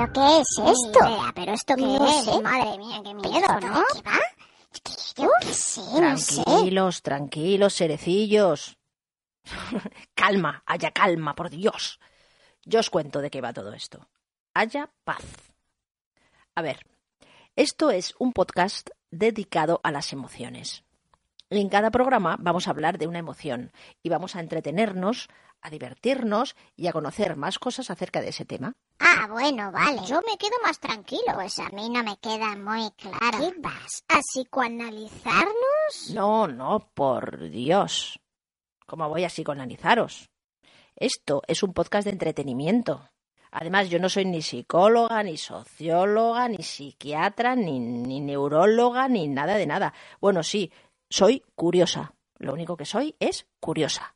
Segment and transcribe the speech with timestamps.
[0.00, 0.98] ¿Pero qué es esto?
[1.04, 2.40] Ni idea, pero esto qué No es, sé.
[2.40, 3.80] madre mía, qué miedo, ¿Esto ¿no?
[3.80, 4.18] de qué va?
[5.16, 6.42] Yo qué sé, no sé.
[6.42, 8.78] Tranquilos, tranquilos, cerecillos.
[10.14, 12.00] calma, haya calma, por Dios.
[12.64, 14.08] Yo os cuento de qué va todo esto.
[14.54, 15.22] Haya paz.
[16.54, 16.86] A ver,
[17.54, 20.82] esto es un podcast dedicado a las emociones.
[21.50, 23.70] En cada programa vamos a hablar de una emoción
[24.02, 25.28] y vamos a entretenernos,
[25.60, 28.76] a divertirnos y a conocer más cosas acerca de ese tema.
[29.00, 30.02] Ah, bueno, vale.
[30.06, 31.32] Yo me quedo más tranquilo.
[31.34, 33.38] Pues a mí no me queda muy claro.
[33.38, 36.10] ¿Qué vas a psicoanalizarnos?
[36.14, 38.20] No, no, por Dios.
[38.86, 40.28] ¿Cómo voy a psicoanalizaros?
[40.96, 43.08] Esto es un podcast de entretenimiento.
[43.52, 49.56] Además, yo no soy ni psicóloga, ni socióloga, ni psiquiatra, ni, ni neuróloga, ni nada
[49.56, 49.94] de nada.
[50.20, 50.70] Bueno, sí,
[51.08, 52.12] soy curiosa.
[52.38, 54.14] Lo único que soy es curiosa.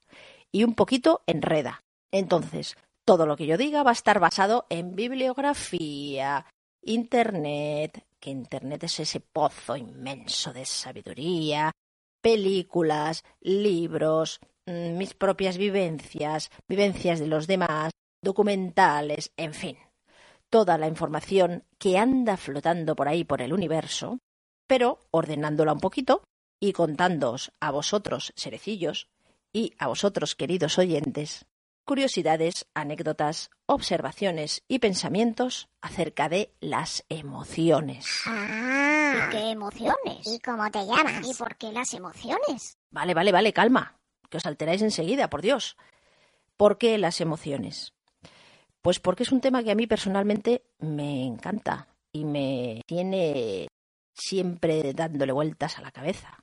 [0.53, 1.83] Y un poquito enreda.
[2.13, 6.47] Entonces, todo lo que yo diga va a estar basado en bibliografía,
[6.83, 11.73] Internet, que Internet es ese pozo inmenso de sabiduría,
[12.21, 19.77] películas, libros, mm, mis propias vivencias, vivencias de los demás, documentales, en fin,
[20.49, 24.19] toda la información que anda flotando por ahí por el universo,
[24.67, 26.25] pero ordenándola un poquito
[26.61, 29.09] y contándoos a vosotros, serecillos,
[29.53, 31.47] y a vosotros, queridos oyentes,
[31.85, 38.23] curiosidades, anécdotas, observaciones y pensamientos acerca de las emociones.
[38.27, 39.27] Ah.
[39.29, 40.27] ¿Y qué emociones?
[40.27, 41.29] ¿Y cómo te llamas?
[41.29, 42.79] ¿Y por qué las emociones?
[42.91, 43.99] Vale, vale, vale, calma,
[44.31, 45.77] que os alteráis enseguida, por Dios.
[46.57, 47.93] ¿Por qué las emociones?
[48.83, 53.69] Pues porque es un tema que a mí personalmente me encanta y me tiene
[54.13, 56.43] siempre dándole vueltas a la cabeza.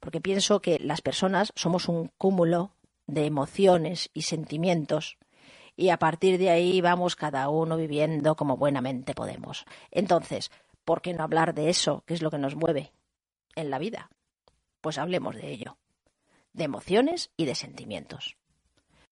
[0.00, 2.72] Porque pienso que las personas somos un cúmulo
[3.12, 5.18] de emociones y sentimientos
[5.76, 9.64] y a partir de ahí vamos cada uno viviendo como buenamente podemos.
[9.90, 10.50] Entonces,
[10.84, 12.92] ¿por qué no hablar de eso, que es lo que nos mueve
[13.54, 14.10] en la vida?
[14.80, 15.76] Pues hablemos de ello,
[16.52, 18.36] de emociones y de sentimientos.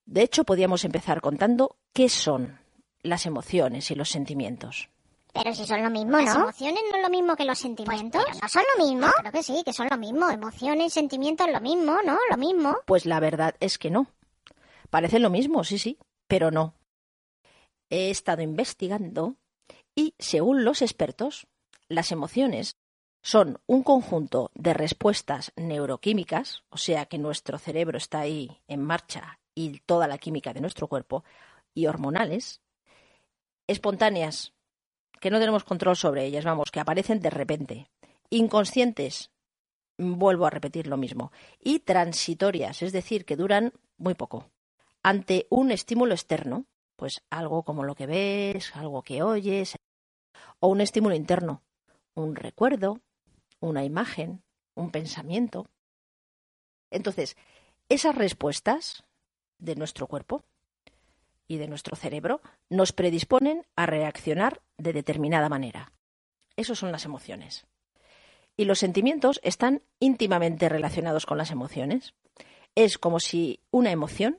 [0.06, 2.58] De hecho, podíamos empezar contando qué son
[3.02, 4.88] las emociones y los sentimientos.
[5.32, 6.42] Pero si son lo mismo, ¿Las ¿no?
[6.42, 8.24] emociones no es lo mismo que los Pues, sentimientos?
[8.26, 9.06] pero no son lo mismo.
[9.18, 10.28] Creo que sí, que son lo mismo.
[10.30, 12.18] Emociones y sentimientos lo mismo, ¿no?
[12.30, 12.76] Lo mismo.
[12.86, 14.06] Pues la verdad es que no.
[14.90, 16.74] Parece lo mismo, sí, sí, pero no.
[17.90, 19.36] He estado investigando
[19.94, 21.46] y, según los expertos,
[21.88, 22.76] las emociones
[23.22, 29.38] son un conjunto de respuestas neuroquímicas, o sea que nuestro cerebro está ahí en marcha
[29.54, 31.22] y toda la química de nuestro cuerpo,
[31.74, 32.60] y hormonales,
[33.66, 34.52] espontáneas,
[35.20, 37.90] que no tenemos control sobre ellas, vamos, que aparecen de repente,
[38.30, 39.30] inconscientes,
[39.98, 44.50] vuelvo a repetir lo mismo, y transitorias, es decir, que duran muy poco.
[45.02, 46.66] Ante un estímulo externo,
[46.96, 49.76] pues algo como lo que ves, algo que oyes,
[50.58, 51.62] o un estímulo interno,
[52.14, 53.00] un recuerdo,
[53.60, 54.42] una imagen,
[54.74, 55.66] un pensamiento.
[56.90, 57.36] Entonces,
[57.88, 59.04] esas respuestas
[59.58, 60.44] de nuestro cuerpo
[61.46, 65.92] y de nuestro cerebro nos predisponen a reaccionar de determinada manera.
[66.56, 67.66] Esas son las emociones.
[68.56, 72.14] Y los sentimientos están íntimamente relacionados con las emociones.
[72.74, 74.38] Es como si una emoción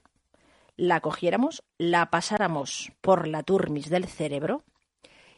[0.75, 4.63] la cogiéramos, la pasáramos por la turmis del cerebro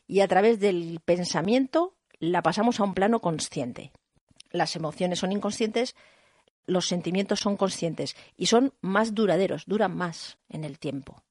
[0.07, 3.91] y a través del pensamiento la pasamos a un plano consciente.
[4.51, 5.95] Las emociones son inconscientes,
[6.65, 11.23] los sentimientos son conscientes y son más duraderos, duran más en el tiempo.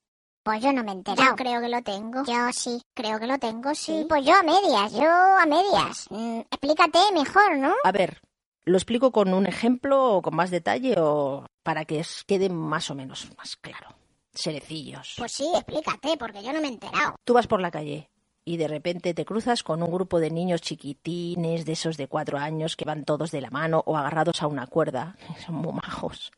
[0.43, 1.37] Pues yo no me he Yo enterado.
[1.37, 2.25] creo que lo tengo.
[2.25, 2.83] Yo sí.
[2.95, 4.01] Creo que lo tengo, sí.
[4.01, 6.07] Sí, pues yo a medias, yo a medias.
[6.11, 7.73] Mm, explícate mejor, ¿no?
[7.85, 8.21] A ver,
[8.65, 12.91] lo explico con un ejemplo o con más detalle o para que os quede más
[12.91, 13.89] o menos más claro.
[14.35, 15.15] Serecillos.
[15.19, 17.17] Pues sí, explícate, porque yo no me he enterado.
[17.25, 18.09] Tú vas por la calle
[18.45, 22.39] y de repente te cruzas con un grupo de niños chiquitines, de esos de cuatro
[22.39, 25.17] años, que van todos de la mano o agarrados a una cuerda,
[25.47, 26.33] son muy majos,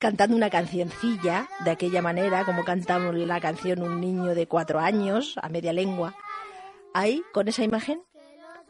[0.00, 5.34] cantando una cancioncilla de aquella manera, como canta la canción un niño de cuatro años,
[5.42, 6.16] a media lengua.
[6.94, 8.02] Ahí, con esa imagen,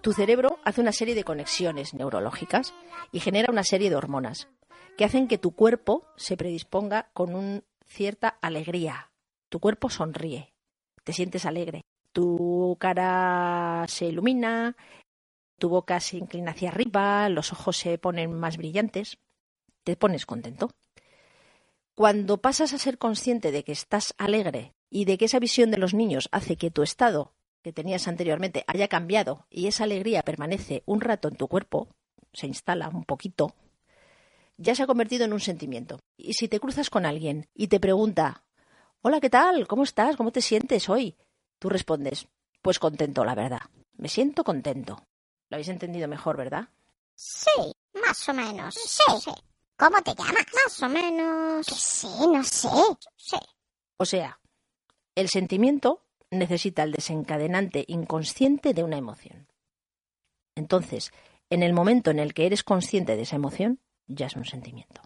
[0.00, 2.74] tu cerebro hace una serie de conexiones neurológicas
[3.12, 4.48] y genera una serie de hormonas
[4.98, 9.12] que hacen que tu cuerpo se predisponga con una cierta alegría.
[9.48, 10.52] Tu cuerpo sonríe,
[11.04, 11.82] te sientes alegre,
[12.12, 14.76] tu cara se ilumina,
[15.58, 19.18] tu boca se inclina hacia arriba, los ojos se ponen más brillantes,
[19.84, 20.70] te pones contento.
[22.00, 25.76] Cuando pasas a ser consciente de que estás alegre y de que esa visión de
[25.76, 30.82] los niños hace que tu estado que tenías anteriormente haya cambiado y esa alegría permanece
[30.86, 31.90] un rato en tu cuerpo,
[32.32, 33.54] se instala un poquito,
[34.56, 36.00] ya se ha convertido en un sentimiento.
[36.16, 38.44] Y si te cruzas con alguien y te pregunta,
[39.02, 39.68] hola, ¿qué tal?
[39.68, 40.16] ¿Cómo estás?
[40.16, 41.18] ¿Cómo te sientes hoy?
[41.58, 42.28] Tú respondes,
[42.62, 43.60] pues contento, la verdad.
[43.98, 45.04] Me siento contento.
[45.50, 46.70] Lo habéis entendido mejor, ¿verdad?
[47.14, 48.74] Sí, más o menos.
[48.74, 49.30] Sí.
[49.80, 50.46] ¿Cómo te llamas?
[50.52, 51.66] Más o menos.
[51.66, 52.68] Que sí, no sé.
[53.16, 53.38] Sí.
[53.96, 54.38] O sea,
[55.14, 59.48] el sentimiento necesita el desencadenante inconsciente de una emoción.
[60.54, 61.12] Entonces,
[61.48, 65.00] en el momento en el que eres consciente de esa emoción, ya es un sentimiento.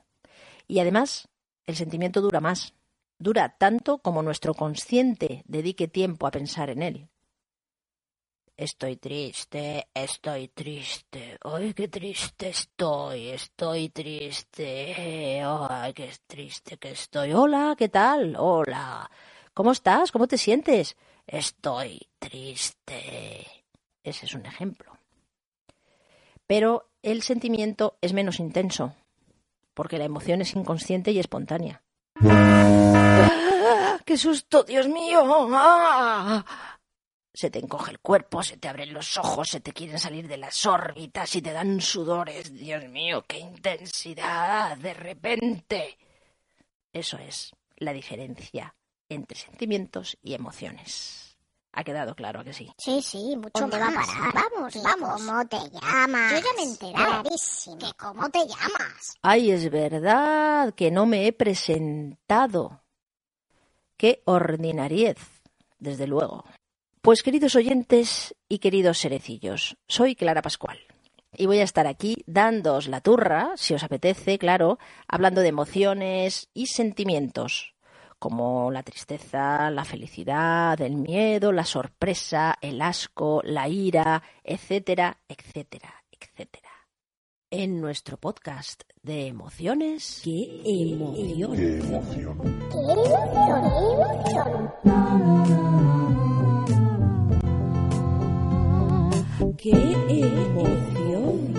[0.67, 1.29] Y además,
[1.67, 2.75] el sentimiento dura más.
[3.17, 7.09] Dura tanto como nuestro consciente dedique tiempo a pensar en él.
[8.57, 11.37] Estoy triste, estoy triste.
[11.43, 15.43] Ay, qué triste estoy, estoy triste.
[15.43, 17.33] Ay, qué triste que estoy.
[17.33, 18.37] Hola, ¿qué tal?
[18.39, 19.11] Hola.
[19.55, 20.13] ¿Cómo estás?
[20.13, 20.97] ¿Cómo te sientes?
[21.27, 23.45] Estoy triste.
[24.05, 24.93] Ese es un ejemplo.
[26.47, 28.95] Pero el sentimiento es menos intenso,
[29.75, 31.83] porque la emoción es inconsciente y espontánea.
[32.21, 33.99] ¡Ah!
[34.05, 35.25] ¡Qué susto, Dios mío!
[35.51, 36.74] ¡Ah!
[37.37, 40.37] Se te encoge el cuerpo, se te abren los ojos, se te quieren salir de
[40.37, 42.55] las órbitas y te dan sudores.
[42.55, 45.99] Dios mío, qué intensidad de repente.
[46.93, 48.77] Eso es la diferencia
[49.09, 51.37] entre sentimientos y emociones.
[51.73, 52.73] ¿Ha quedado claro que sí?
[52.79, 54.33] Sí, sí, mucho ¿Dónde va a parar?
[54.33, 55.23] Vamos, vamos.
[55.25, 56.33] ¿Cómo te llamas?
[56.33, 57.23] Yo ya me he enterado.
[57.23, 57.79] Clarísimo.
[57.79, 59.15] ¿Que cómo te llamas?
[59.23, 62.81] Ay, es verdad que no me he presentado.
[63.97, 65.19] Qué ordinariez,
[65.81, 66.45] desde luego.
[67.05, 70.79] Pues queridos oyentes y queridos serecillos, soy Clara Pascual.
[71.37, 76.49] Y voy a estar aquí dándoos la turra, si os apetece, claro, hablando de emociones
[76.55, 77.75] y sentimientos,
[78.19, 86.05] como la tristeza, la felicidad, el miedo, la sorpresa, el asco, la ira, etcétera, etcétera,
[86.11, 86.71] etcétera.
[87.51, 90.23] En nuestro podcast de emociones.
[90.25, 91.55] ¡Qué emoción!
[91.55, 92.65] ¡Qué emoción!
[99.57, 99.71] ¡Qué
[100.09, 101.55] emoción!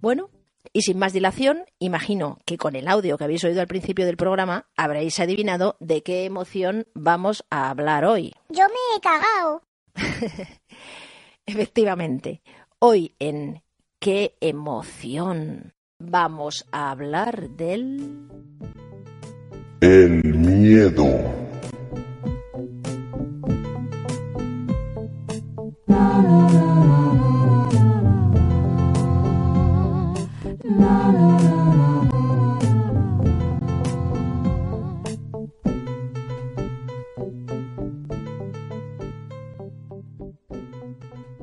[0.00, 0.30] Bueno,
[0.72, 4.16] y sin más dilación, imagino que con el audio que habéis oído al principio del
[4.16, 8.32] programa habréis adivinado de qué emoción vamos a hablar hoy.
[8.48, 9.62] Yo me he cagado.
[11.46, 12.42] Efectivamente,
[12.78, 13.62] hoy en
[13.98, 18.28] qué emoción vamos a hablar del...
[19.80, 21.49] El miedo.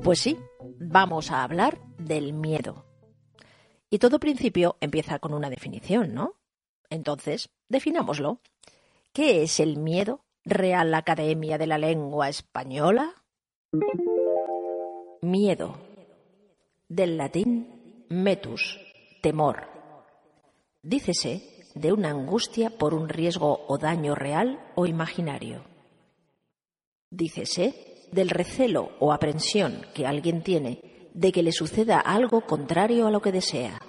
[0.08, 0.38] Pues sí,
[0.80, 2.86] vamos a hablar del miedo.
[3.90, 6.32] Y todo principio empieza con una definición, ¿no?
[6.88, 8.40] Entonces, definámoslo.
[9.12, 10.24] ¿Qué es el miedo?
[10.46, 13.22] Real Academia de la Lengua Española.
[15.20, 15.76] Miedo.
[16.88, 18.78] Del latín metus,
[19.20, 19.66] temor.
[20.82, 21.42] Dícese
[21.74, 25.64] de una angustia por un riesgo o daño real o imaginario.
[27.10, 33.10] Dícese del recelo o aprensión que alguien tiene de que le suceda algo contrario a
[33.10, 33.82] lo que desea.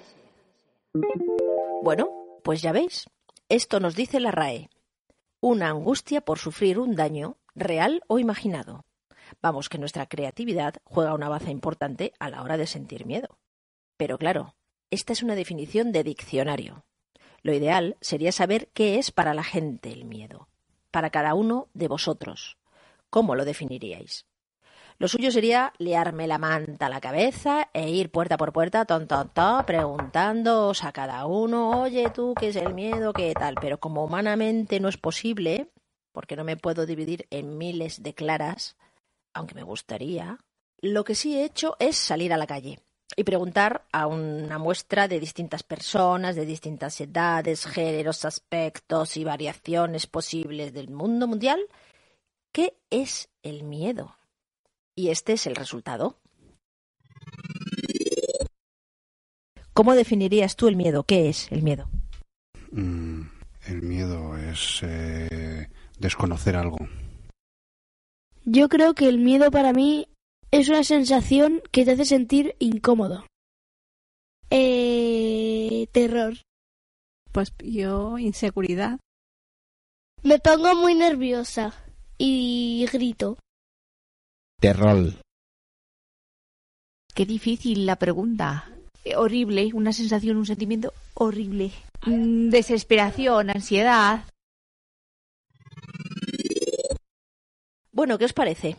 [1.82, 2.10] Bueno,
[2.42, 3.08] pues ya veis,
[3.48, 4.68] esto nos dice la RAE.
[5.40, 8.84] Una angustia por sufrir un daño real o imaginado.
[9.42, 13.38] Vamos, que nuestra creatividad juega una baza importante a la hora de sentir miedo.
[13.96, 14.54] Pero claro,
[14.90, 16.84] esta es una definición de diccionario.
[17.42, 20.48] Lo ideal sería saber qué es para la gente el miedo,
[20.90, 22.58] para cada uno de vosotros.
[23.08, 24.26] ¿Cómo lo definiríais?
[25.00, 29.08] Lo suyo sería liarme la manta a la cabeza e ir puerta por puerta, ton,
[29.08, 33.14] ton, ton, preguntándoos a cada uno, oye tú, ¿qué es el miedo?
[33.14, 33.54] ¿Qué tal?
[33.62, 35.70] Pero como humanamente no es posible,
[36.12, 38.76] porque no me puedo dividir en miles de claras,
[39.32, 40.38] aunque me gustaría,
[40.80, 42.80] lo que sí he hecho es salir a la calle
[43.16, 50.06] y preguntar a una muestra de distintas personas, de distintas edades, géneros, aspectos y variaciones
[50.06, 51.60] posibles del mundo mundial,
[52.52, 54.16] ¿qué es el miedo?
[54.94, 56.16] Y este es el resultado.
[59.72, 61.04] ¿Cómo definirías tú el miedo?
[61.04, 61.88] ¿Qué es el miedo?
[62.70, 63.22] Mm,
[63.66, 65.68] el miedo es eh,
[65.98, 66.78] desconocer algo.
[68.52, 70.08] Yo creo que el miedo para mí
[70.50, 73.24] es una sensación que te hace sentir incómodo.
[74.50, 76.34] Eh, terror.
[77.30, 78.98] Pues yo, inseguridad.
[80.24, 81.72] Me pongo muy nerviosa
[82.18, 83.38] y grito.
[84.58, 85.14] Terror.
[87.14, 88.68] Qué difícil la pregunta.
[89.04, 91.70] Eh, horrible, una sensación, un sentimiento horrible.
[92.04, 94.24] Mm, desesperación, ansiedad.
[97.92, 98.76] Bueno, ¿qué os parece?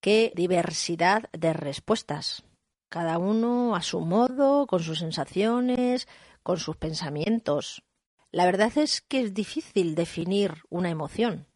[0.00, 2.42] Qué diversidad de respuestas.
[2.88, 6.08] Cada uno a su modo, con sus sensaciones,
[6.42, 7.84] con sus pensamientos.
[8.30, 11.46] La verdad es que es difícil definir una emoción.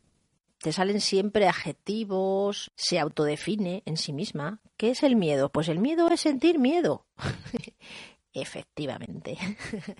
[0.60, 4.60] Te salen siempre adjetivos, se autodefine en sí misma.
[4.76, 5.50] ¿Qué es el miedo?
[5.50, 7.06] Pues el miedo es sentir miedo.
[8.32, 9.38] Efectivamente.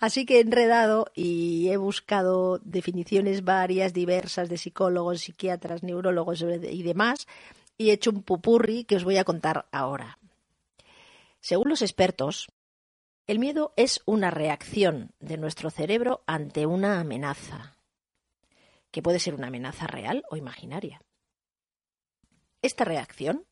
[0.00, 6.82] Así que he enredado y he buscado definiciones varias, diversas, de psicólogos, psiquiatras, neurólogos y
[6.82, 7.26] demás,
[7.76, 10.18] y he hecho un pupurri que os voy a contar ahora.
[11.40, 12.48] Según los expertos,
[13.26, 17.76] el miedo es una reacción de nuestro cerebro ante una amenaza,
[18.90, 21.00] que puede ser una amenaza real o imaginaria.
[22.62, 23.44] Esta reacción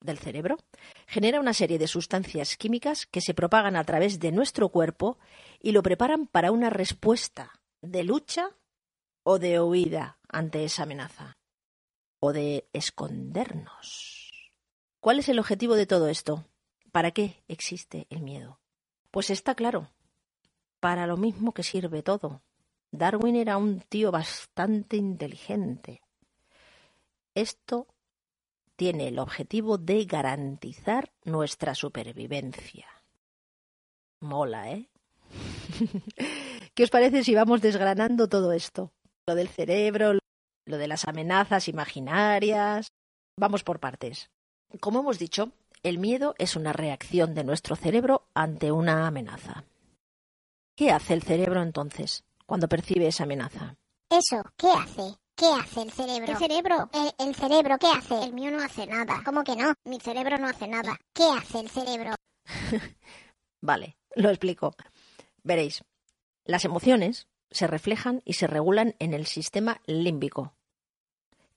[0.00, 0.58] del cerebro
[1.06, 5.18] genera una serie de sustancias químicas que se propagan a través de nuestro cuerpo
[5.60, 8.50] y lo preparan para una respuesta de lucha
[9.22, 11.36] o de huida ante esa amenaza
[12.20, 14.52] o de escondernos.
[15.00, 16.44] ¿Cuál es el objetivo de todo esto?
[16.92, 18.60] ¿Para qué existe el miedo?
[19.10, 19.90] Pues está claro,
[20.80, 22.42] para lo mismo que sirve todo.
[22.90, 26.02] Darwin era un tío bastante inteligente.
[27.34, 27.86] Esto
[28.80, 32.86] tiene el objetivo de garantizar nuestra supervivencia.
[34.20, 34.88] Mola, ¿eh?
[36.74, 38.90] ¿Qué os parece si vamos desgranando todo esto?
[39.26, 40.14] Lo del cerebro,
[40.64, 42.88] lo de las amenazas imaginarias.
[43.36, 44.30] Vamos por partes.
[44.80, 49.64] Como hemos dicho, el miedo es una reacción de nuestro cerebro ante una amenaza.
[50.74, 53.76] ¿Qué hace el cerebro entonces cuando percibe esa amenaza?
[54.08, 55.18] Eso, ¿qué hace?
[55.40, 56.26] ¿Qué hace el cerebro?
[56.26, 56.90] ¿Qué cerebro?
[56.92, 58.24] El, el cerebro, ¿qué hace?
[58.24, 59.22] El mío no hace nada.
[59.24, 59.72] ¿Cómo que no?
[59.84, 61.00] Mi cerebro no hace nada.
[61.14, 62.14] ¿Qué hace el cerebro?
[63.62, 64.74] vale, lo explico.
[65.42, 65.82] Veréis,
[66.44, 70.52] las emociones se reflejan y se regulan en el sistema límbico,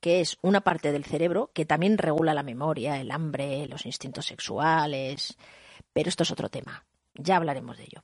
[0.00, 4.24] que es una parte del cerebro que también regula la memoria, el hambre, los instintos
[4.24, 5.36] sexuales.
[5.92, 6.86] Pero esto es otro tema.
[7.12, 8.02] Ya hablaremos de ello.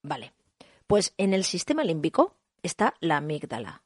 [0.00, 0.32] Vale.
[0.86, 3.82] Pues en el sistema límbico está la amígdala,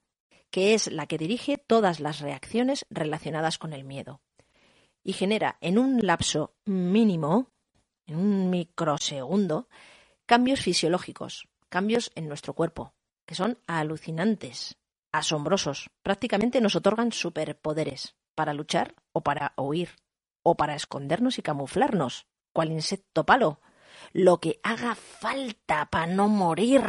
[0.53, 4.21] que es la que dirige todas las reacciones relacionadas con el miedo
[5.03, 7.51] y genera en un lapso mínimo,
[8.07, 9.69] en un microsegundo,
[10.27, 12.93] cambios fisiológicos, cambios en nuestro cuerpo,
[13.27, 14.77] que son alucinantes,
[15.11, 15.91] asombrosos.
[16.03, 19.91] Prácticamente nos otorgan superpoderes para luchar o para huir,
[20.43, 23.61] o para escondernos y camuflarnos, cual insecto palo.
[24.13, 26.83] Lo que haga falta para no morir.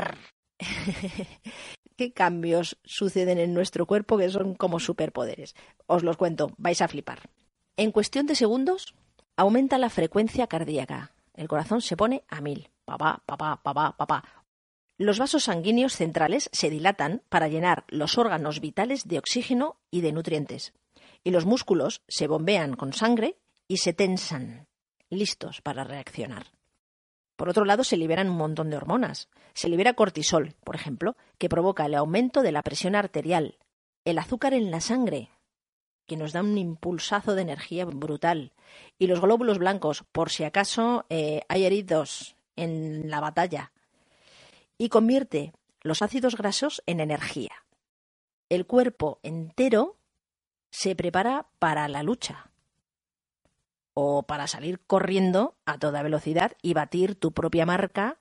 [1.95, 5.55] qué cambios suceden en nuestro cuerpo que son como superpoderes.
[5.87, 7.29] Os los cuento, vais a flipar.
[7.77, 8.95] En cuestión de segundos,
[9.35, 11.13] aumenta la frecuencia cardíaca.
[11.33, 12.69] El corazón se pone a mil.
[12.85, 14.23] Papá, papá, papá, papá.
[14.97, 20.11] Los vasos sanguíneos centrales se dilatan para llenar los órganos vitales de oxígeno y de
[20.11, 20.73] nutrientes.
[21.23, 24.67] Y los músculos se bombean con sangre y se tensan,
[25.09, 26.51] listos para reaccionar.
[27.35, 29.29] Por otro lado, se liberan un montón de hormonas.
[29.53, 33.57] Se libera cortisol, por ejemplo, que provoca el aumento de la presión arterial,
[34.05, 35.29] el azúcar en la sangre,
[36.05, 38.53] que nos da un impulsazo de energía brutal,
[38.99, 43.71] y los glóbulos blancos, por si acaso eh, hay heridos en la batalla,
[44.77, 47.51] y convierte los ácidos grasos en energía.
[48.49, 49.97] El cuerpo entero
[50.69, 52.52] se prepara para la lucha
[53.93, 58.17] o para salir corriendo a toda velocidad y batir tu propia marca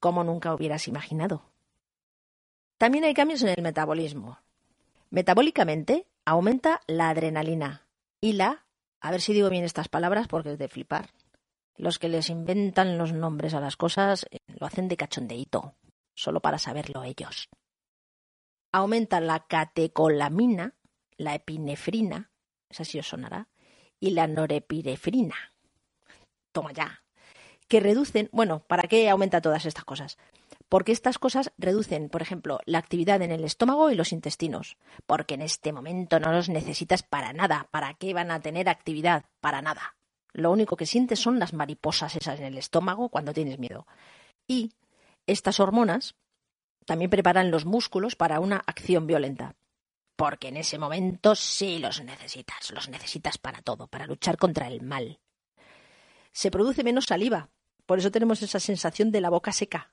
[0.00, 1.42] como nunca hubieras imaginado.
[2.78, 4.38] También hay cambios en el metabolismo.
[5.10, 7.86] Metabólicamente aumenta la adrenalina
[8.20, 8.66] y la,
[9.00, 11.10] a ver si digo bien estas palabras porque es de flipar.
[11.76, 15.74] Los que les inventan los nombres a las cosas eh, lo hacen de cachondeíto,
[16.14, 17.48] solo para saberlo ellos.
[18.72, 20.74] Aumenta la catecolamina,
[21.16, 22.30] la epinefrina,
[22.68, 23.48] esa sí os sonará,
[24.04, 25.34] y la norepinefrina.
[26.52, 27.02] Toma ya.
[27.68, 30.18] Que reducen, bueno, ¿para qué aumenta todas estas cosas?
[30.68, 34.76] Porque estas cosas reducen, por ejemplo, la actividad en el estómago y los intestinos.
[35.06, 37.68] Porque en este momento no los necesitas para nada.
[37.70, 39.24] ¿Para qué van a tener actividad?
[39.40, 39.96] Para nada.
[40.34, 43.86] Lo único que sientes son las mariposas esas en el estómago cuando tienes miedo.
[44.46, 44.72] Y
[45.26, 46.14] estas hormonas
[46.84, 49.54] también preparan los músculos para una acción violenta.
[50.16, 54.82] Porque en ese momento sí los necesitas, los necesitas para todo, para luchar contra el
[54.82, 55.18] mal.
[56.32, 57.50] Se produce menos saliva,
[57.86, 59.92] por eso tenemos esa sensación de la boca seca,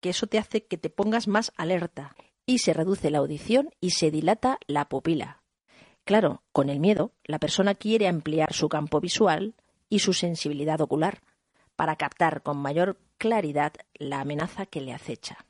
[0.00, 2.14] que eso te hace que te pongas más alerta,
[2.46, 5.42] y se reduce la audición y se dilata la pupila.
[6.04, 9.56] Claro, con el miedo, la persona quiere ampliar su campo visual
[9.88, 11.20] y su sensibilidad ocular
[11.74, 15.44] para captar con mayor claridad la amenaza que le acecha.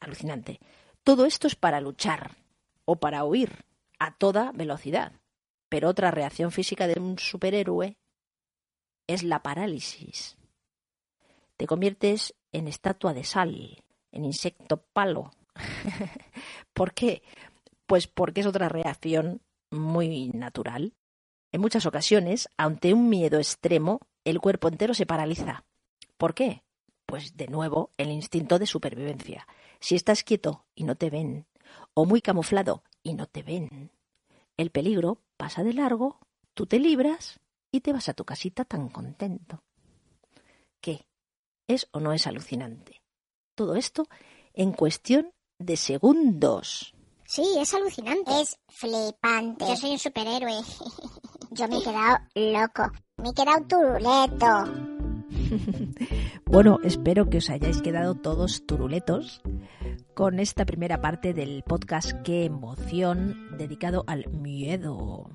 [0.00, 0.60] Alucinante.
[1.04, 2.36] Todo esto es para luchar
[2.88, 3.66] o para huir
[3.98, 5.12] a toda velocidad.
[5.68, 7.98] Pero otra reacción física de un superhéroe
[9.06, 10.38] es la parálisis.
[11.58, 15.32] Te conviertes en estatua de sal, en insecto palo.
[16.72, 17.22] ¿Por qué?
[17.86, 20.94] Pues porque es otra reacción muy natural
[21.50, 25.64] en muchas ocasiones, ante un miedo extremo, el cuerpo entero se paraliza.
[26.18, 26.62] ¿Por qué?
[27.06, 29.46] Pues de nuevo, el instinto de supervivencia.
[29.80, 31.46] Si estás quieto y no te ven,
[31.94, 33.90] o muy camuflado y no te ven,
[34.56, 36.18] el peligro pasa de largo,
[36.54, 39.62] tú te libras y te vas a tu casita tan contento.
[40.80, 41.06] ¿Qué?
[41.66, 43.02] ¿Es o no es alucinante?
[43.54, 44.08] Todo esto
[44.54, 46.94] en cuestión de segundos.
[47.24, 48.40] Sí, es alucinante.
[48.40, 49.66] Es flipante.
[49.68, 50.60] Yo soy un superhéroe.
[51.50, 52.90] Yo me he quedado loco.
[53.18, 54.64] Me he quedado turuleto.
[56.46, 59.42] bueno, espero que os hayáis quedado todos turuletos
[60.18, 65.30] con esta primera parte del podcast Qué emoción dedicado al miedo.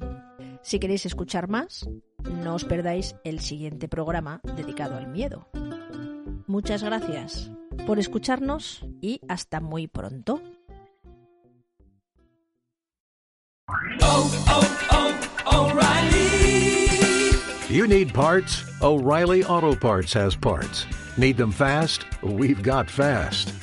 [0.62, 1.88] Si queréis escuchar más,
[2.30, 5.48] no os perdáis el siguiente programa dedicado al miedo.
[6.48, 7.50] Muchas gracias
[7.88, 10.42] por escucharnos y hasta muy pronto.
[17.70, 18.66] You need parts?
[18.82, 20.86] O'Reilly Auto Parts has parts.
[21.18, 22.04] Need them fast?
[22.22, 23.63] We've got fast.